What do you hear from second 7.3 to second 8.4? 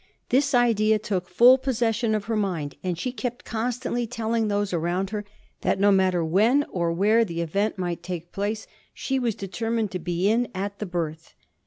event might take